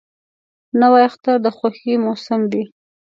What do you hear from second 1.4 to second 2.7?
د خوښۍ موسم وي